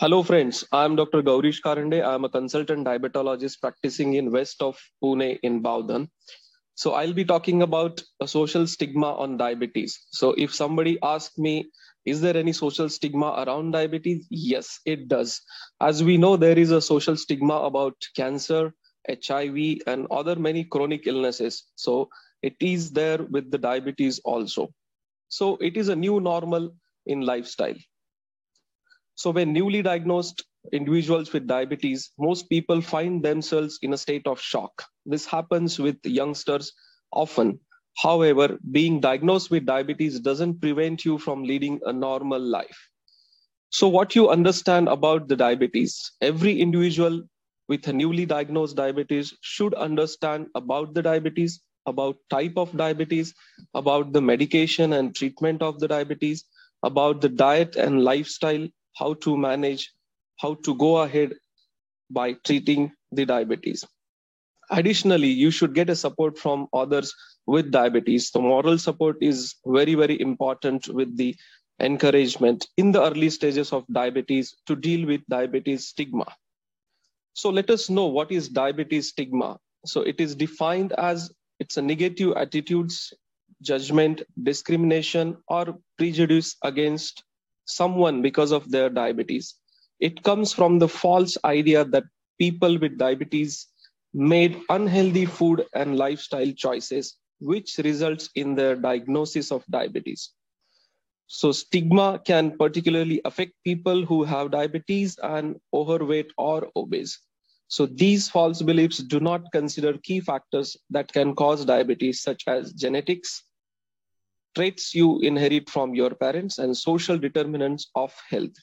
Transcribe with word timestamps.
Hello, 0.00 0.24
friends. 0.24 0.64
I'm 0.72 0.96
Dr. 0.96 1.22
Gourish 1.22 1.60
Karande. 1.62 2.04
I'm 2.04 2.24
a 2.24 2.28
consultant 2.28 2.84
diabetologist 2.84 3.60
practicing 3.60 4.14
in 4.14 4.32
west 4.32 4.60
of 4.60 4.76
Pune 5.00 5.38
in 5.44 5.62
Bavdhan. 5.62 6.08
So 6.74 6.94
I'll 6.94 7.12
be 7.12 7.24
talking 7.24 7.62
about 7.62 8.02
a 8.20 8.26
social 8.26 8.66
stigma 8.66 9.14
on 9.14 9.36
diabetes. 9.36 10.06
So 10.10 10.34
if 10.36 10.52
somebody 10.52 10.98
asks 11.00 11.38
me, 11.38 11.70
is 12.04 12.20
there 12.20 12.36
any 12.36 12.52
social 12.52 12.88
stigma 12.88 13.44
around 13.46 13.70
diabetes? 13.70 14.26
Yes, 14.30 14.80
it 14.84 15.06
does. 15.06 15.40
As 15.80 16.02
we 16.02 16.18
know, 16.18 16.36
there 16.36 16.58
is 16.58 16.72
a 16.72 16.82
social 16.82 17.16
stigma 17.16 17.54
about 17.54 17.94
cancer, 18.16 18.74
HIV, 19.08 19.82
and 19.86 20.08
other 20.10 20.34
many 20.34 20.64
chronic 20.64 21.06
illnesses. 21.06 21.70
So 21.76 22.08
it 22.42 22.56
is 22.58 22.90
there 22.90 23.22
with 23.22 23.52
the 23.52 23.58
diabetes 23.58 24.18
also. 24.24 24.74
So 25.28 25.56
it 25.58 25.76
is 25.76 25.88
a 25.88 25.94
new 25.94 26.18
normal 26.18 26.74
in 27.06 27.20
lifestyle. 27.20 27.76
So 29.16 29.30
when 29.30 29.52
newly 29.52 29.82
diagnosed 29.82 30.44
individuals 30.72 31.32
with 31.32 31.46
diabetes, 31.46 32.10
most 32.18 32.48
people 32.48 32.80
find 32.80 33.24
themselves 33.24 33.78
in 33.82 33.92
a 33.92 33.98
state 33.98 34.26
of 34.26 34.40
shock. 34.40 34.84
This 35.06 35.26
happens 35.26 35.78
with 35.78 35.98
youngsters 36.04 36.72
often. 37.12 37.60
However, 37.96 38.58
being 38.72 39.00
diagnosed 39.00 39.50
with 39.50 39.66
diabetes 39.66 40.18
doesn't 40.18 40.60
prevent 40.60 41.04
you 41.04 41.18
from 41.18 41.44
leading 41.44 41.80
a 41.84 41.92
normal 41.92 42.40
life. 42.40 42.88
So 43.70 43.88
what 43.88 44.16
you 44.16 44.30
understand 44.30 44.88
about 44.88 45.28
the 45.28 45.36
diabetes, 45.36 46.12
every 46.20 46.60
individual 46.60 47.22
with 47.68 47.86
a 47.88 47.92
newly 47.92 48.26
diagnosed 48.26 48.76
diabetes 48.76 49.32
should 49.42 49.74
understand 49.74 50.48
about 50.54 50.94
the 50.94 51.02
diabetes, 51.02 51.60
about 51.86 52.16
type 52.30 52.54
of 52.56 52.76
diabetes, 52.76 53.34
about 53.74 54.12
the 54.12 54.20
medication 54.20 54.92
and 54.92 55.14
treatment 55.14 55.62
of 55.62 55.78
the 55.78 55.88
diabetes, 55.88 56.44
about 56.82 57.20
the 57.20 57.28
diet 57.28 57.76
and 57.76 58.02
lifestyle 58.04 58.66
how 58.94 59.14
to 59.14 59.36
manage, 59.36 59.92
how 60.38 60.54
to 60.64 60.74
go 60.74 60.98
ahead 60.98 61.34
by 62.10 62.34
treating 62.44 62.92
the 63.12 63.24
diabetes. 63.24 63.84
Additionally, 64.70 65.28
you 65.28 65.50
should 65.50 65.74
get 65.74 65.90
a 65.90 65.96
support 65.96 66.38
from 66.38 66.68
others 66.72 67.14
with 67.46 67.70
diabetes. 67.70 68.30
The 68.30 68.40
moral 68.40 68.78
support 68.78 69.18
is 69.20 69.56
very, 69.66 69.94
very 69.94 70.20
important 70.20 70.88
with 70.88 71.16
the 71.16 71.36
encouragement 71.80 72.66
in 72.76 72.92
the 72.92 73.02
early 73.02 73.30
stages 73.30 73.72
of 73.72 73.84
diabetes 73.92 74.56
to 74.66 74.76
deal 74.76 75.06
with 75.06 75.20
diabetes 75.28 75.88
stigma. 75.88 76.26
So 77.34 77.50
let 77.50 77.68
us 77.68 77.90
know 77.90 78.06
what 78.06 78.30
is 78.30 78.48
diabetes 78.48 79.08
stigma. 79.08 79.58
So 79.84 80.02
it 80.02 80.20
is 80.20 80.34
defined 80.34 80.92
as 80.92 81.32
it's 81.58 81.76
a 81.76 81.82
negative 81.82 82.34
attitudes, 82.36 83.12
judgment, 83.60 84.22
discrimination, 84.42 85.36
or 85.48 85.78
prejudice 85.98 86.56
against 86.62 87.24
someone 87.64 88.22
because 88.22 88.52
of 88.52 88.70
their 88.70 88.90
diabetes. 88.90 89.54
It 90.00 90.22
comes 90.22 90.52
from 90.52 90.78
the 90.78 90.88
false 90.88 91.36
idea 91.44 91.84
that 91.84 92.04
people 92.38 92.78
with 92.78 92.98
diabetes 92.98 93.68
made 94.12 94.60
unhealthy 94.68 95.26
food 95.26 95.66
and 95.74 95.96
lifestyle 95.96 96.52
choices, 96.52 97.16
which 97.40 97.78
results 97.78 98.30
in 98.34 98.54
their 98.54 98.76
diagnosis 98.76 99.50
of 99.50 99.64
diabetes. 99.70 100.30
So, 101.26 101.52
stigma 101.52 102.20
can 102.24 102.56
particularly 102.58 103.20
affect 103.24 103.52
people 103.64 104.04
who 104.04 104.24
have 104.24 104.50
diabetes 104.50 105.18
and 105.22 105.56
overweight 105.72 106.30
or 106.36 106.70
obese. 106.76 107.18
So, 107.68 107.86
these 107.86 108.28
false 108.28 108.60
beliefs 108.62 108.98
do 108.98 109.20
not 109.20 109.50
consider 109.52 109.98
key 109.98 110.20
factors 110.20 110.76
that 110.90 111.12
can 111.12 111.34
cause 111.34 111.64
diabetes, 111.64 112.20
such 112.20 112.44
as 112.46 112.72
genetics, 112.74 113.42
traits 114.54 114.94
you 114.94 115.20
inherit 115.20 115.68
from 115.68 115.94
your 115.94 116.10
parents 116.14 116.58
and 116.58 116.76
social 116.76 117.18
determinants 117.18 117.90
of 117.94 118.14
health. 118.28 118.54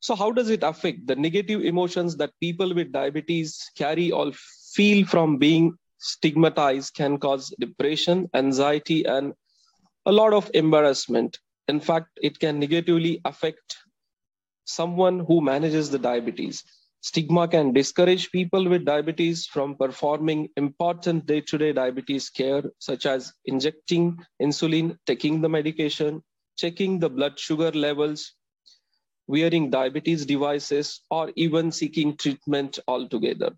So, 0.00 0.14
how 0.14 0.30
does 0.30 0.50
it 0.50 0.62
affect 0.62 1.06
the 1.06 1.16
negative 1.16 1.62
emotions 1.64 2.16
that 2.18 2.38
people 2.40 2.74
with 2.74 2.92
diabetes 2.92 3.70
carry 3.76 4.10
or 4.12 4.32
feel 4.74 5.06
from 5.06 5.38
being 5.38 5.76
stigmatized 5.98 6.94
can 6.94 7.18
cause 7.18 7.54
depression, 7.58 8.28
anxiety, 8.34 9.04
and 9.04 9.34
a 10.04 10.12
lot 10.12 10.32
of 10.32 10.50
embarrassment. 10.54 11.38
In 11.68 11.80
fact, 11.80 12.18
it 12.22 12.38
can 12.38 12.60
negatively 12.60 13.20
affect 13.24 13.76
someone 14.64 15.20
who 15.20 15.40
manages 15.40 15.90
the 15.90 15.98
diabetes. 15.98 16.62
Stigma 17.00 17.46
can 17.46 17.72
discourage 17.72 18.30
people 18.32 18.68
with 18.68 18.84
diabetes 18.84 19.46
from 19.46 19.76
performing 19.76 20.48
important 20.56 21.26
day 21.26 21.40
to 21.42 21.58
day 21.58 21.72
diabetes 21.72 22.30
care, 22.30 22.64
such 22.78 23.06
as 23.06 23.32
injecting 23.44 24.18
insulin, 24.42 24.98
taking 25.06 25.40
the 25.40 25.48
medication, 25.48 26.22
checking 26.56 26.98
the 26.98 27.08
blood 27.08 27.38
sugar 27.38 27.70
levels, 27.70 28.34
wearing 29.28 29.70
diabetes 29.70 30.26
devices, 30.26 31.02
or 31.10 31.32
even 31.36 31.70
seeking 31.70 32.16
treatment 32.16 32.78
altogether. 32.88 33.54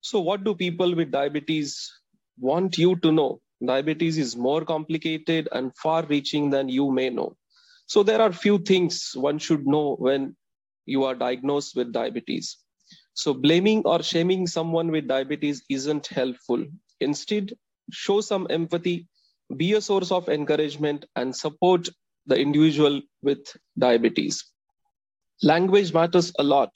So, 0.00 0.20
what 0.20 0.44
do 0.44 0.54
people 0.54 0.94
with 0.94 1.10
diabetes 1.10 1.90
want 2.38 2.76
you 2.76 2.96
to 2.96 3.12
know? 3.12 3.40
Diabetes 3.64 4.18
is 4.18 4.36
more 4.36 4.64
complicated 4.64 5.48
and 5.52 5.74
far 5.76 6.04
reaching 6.04 6.50
than 6.50 6.68
you 6.68 6.90
may 6.90 7.08
know. 7.08 7.36
So, 7.86 8.02
there 8.02 8.20
are 8.20 8.32
few 8.32 8.58
things 8.58 9.12
one 9.14 9.38
should 9.38 9.66
know 9.66 9.96
when 9.96 10.36
you 10.86 11.04
are 11.04 11.14
diagnosed 11.14 11.76
with 11.76 11.92
diabetes. 11.92 12.58
So, 13.14 13.32
blaming 13.32 13.82
or 13.84 14.02
shaming 14.02 14.46
someone 14.46 14.90
with 14.90 15.06
diabetes 15.06 15.62
isn't 15.70 16.06
helpful. 16.08 16.64
Instead, 17.00 17.52
show 17.92 18.20
some 18.20 18.46
empathy, 18.50 19.08
be 19.56 19.74
a 19.74 19.80
source 19.80 20.10
of 20.10 20.28
encouragement, 20.28 21.04
and 21.16 21.34
support 21.34 21.88
the 22.26 22.36
individual 22.36 23.00
with 23.22 23.56
diabetes. 23.78 24.44
Language 25.42 25.92
matters 25.92 26.32
a 26.38 26.42
lot. 26.42 26.70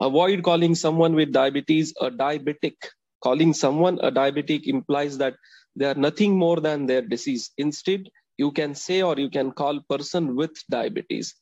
Avoid 0.00 0.42
calling 0.42 0.74
someone 0.74 1.14
with 1.14 1.32
diabetes 1.32 1.94
a 2.00 2.10
diabetic. 2.10 2.74
Calling 3.22 3.52
someone 3.54 3.98
a 4.02 4.10
diabetic 4.10 4.66
implies 4.66 5.18
that 5.18 5.34
they 5.76 5.86
are 5.86 5.94
nothing 5.94 6.36
more 6.36 6.60
than 6.60 6.86
their 6.86 7.02
disease. 7.02 7.50
Instead, 7.58 8.08
you 8.36 8.50
can 8.50 8.74
say 8.74 9.02
or 9.02 9.16
you 9.18 9.30
can 9.30 9.52
call 9.52 9.80
person 9.88 10.34
with 10.34 10.50
diabetes 10.70 11.34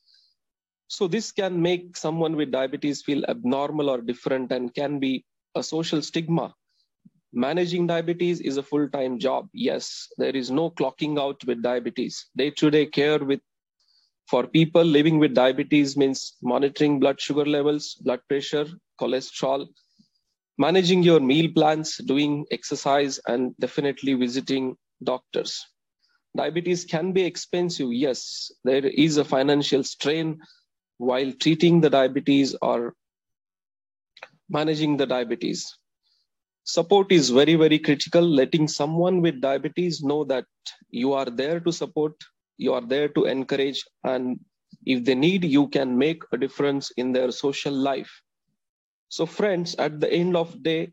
so 0.93 1.09
this 1.09 1.33
can 1.33 1.63
make 1.63 1.97
someone 1.97 2.37
with 2.37 2.51
diabetes 2.51 3.01
feel 3.01 3.25
abnormal 3.25 3.89
or 3.89 4.03
different 4.03 4.53
and 4.53 4.75
can 4.75 4.99
be 4.99 5.25
a 5.55 5.63
social 5.63 6.03
stigma. 6.03 6.55
Managing 7.33 7.87
diabetes 7.87 8.41
is 8.41 8.59
a 8.59 8.63
full-time 8.63 9.19
job. 9.19 9.49
Yes, 9.55 10.09
there 10.19 10.37
is 10.37 10.51
no 10.51 10.71
clocking 10.71 11.19
out 11.19 11.43
with 11.47 11.63
diabetes. 11.63 12.27
Day-to-day 12.37 12.87
care 12.87 13.25
with 13.25 13.41
for 14.29 14.47
people 14.47 14.85
living 14.85 15.19
with 15.19 15.33
diabetes 15.33 15.97
means 15.97 16.37
monitoring 16.43 17.01
blood 17.01 17.19
sugar 17.19 17.47
levels, 17.47 17.95
blood 18.03 18.21
pressure, 18.29 18.67
cholesterol, 19.01 19.67
managing 20.59 21.03
your 21.03 21.21
meal 21.21 21.51
plans, 21.55 21.97
doing 21.97 22.45
exercise, 22.51 23.19
and 23.27 23.57
definitely 23.59 24.13
visiting 24.13 24.77
doctors. 25.03 25.67
Diabetes 26.37 26.85
can 26.85 27.13
be 27.13 27.23
expensive. 27.23 27.91
Yes, 27.93 28.53
there 28.63 28.85
is 28.85 29.17
a 29.17 29.25
financial 29.25 29.83
strain 29.83 30.39
while 31.03 31.33
treating 31.33 31.81
the 31.81 31.91
diabetes 31.91 32.55
or 32.63 32.95
managing 34.49 34.97
the 34.97 35.07
diabetes. 35.07 35.67
Support 36.63 37.11
is 37.11 37.31
very, 37.31 37.57
very 37.57 37.81
critical. 37.81 38.23
Letting 38.23 38.69
someone 38.69 39.21
with 39.21 39.41
diabetes 39.41 40.03
know 40.05 40.23
that 40.25 40.45
you 40.91 41.13
are 41.13 41.27
there 41.27 41.59
to 41.59 41.73
support, 41.73 42.15
you 42.57 42.73
are 42.75 42.87
there 42.95 43.09
to 43.09 43.25
encourage, 43.25 43.85
and 44.05 44.39
if 44.87 45.05
they 45.05 45.17
need, 45.17 45.45
you 45.45 45.67
can 45.69 45.99
make 45.99 46.23
a 46.33 46.39
difference 46.39 46.93
in 46.97 47.13
their 47.13 47.33
social 47.33 47.75
life. 47.75 48.13
So, 49.09 49.27
friends, 49.27 49.75
at 49.75 49.99
the 49.99 50.13
end 50.13 50.37
of 50.37 50.63
day, 50.63 50.93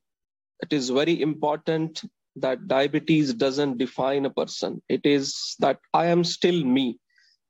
it 0.63 0.73
is 0.73 0.89
very 0.89 1.21
important 1.21 2.01
that 2.35 2.67
diabetes 2.67 3.33
doesn't 3.33 3.77
define 3.77 4.25
a 4.25 4.31
person. 4.31 4.81
It 4.89 5.05
is 5.05 5.55
that 5.59 5.79
I 5.93 6.07
am 6.07 6.23
still 6.23 6.63
me. 6.63 6.97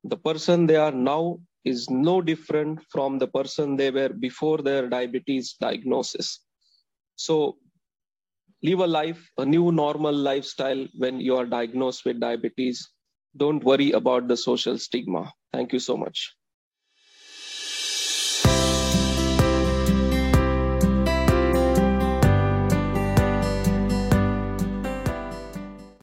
The 0.04 0.18
person 0.18 0.66
they 0.66 0.76
are 0.76 0.92
now 0.92 1.40
is 1.64 1.88
no 1.90 2.20
different 2.20 2.80
from 2.90 3.18
the 3.18 3.26
person 3.26 3.76
they 3.76 3.90
were 3.90 4.08
before 4.08 4.58
their 4.58 4.88
diabetes 4.88 5.56
diagnosis. 5.60 6.40
So 7.16 7.58
live 8.62 8.80
a 8.80 8.86
life, 8.86 9.30
a 9.38 9.44
new 9.44 9.72
normal 9.72 10.14
lifestyle 10.14 10.86
when 10.96 11.20
you 11.20 11.36
are 11.36 11.46
diagnosed 11.46 12.04
with 12.04 12.20
diabetes. 12.20 12.88
Don't 13.36 13.62
worry 13.64 13.92
about 13.92 14.28
the 14.28 14.36
social 14.36 14.78
stigma. 14.78 15.32
Thank 15.52 15.72
you 15.72 15.78
so 15.78 15.96
much. 15.96 16.34